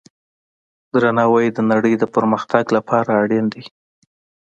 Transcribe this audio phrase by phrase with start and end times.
[0.95, 3.63] درناوی د نړۍ د پرمختګ لپاره اړین دی.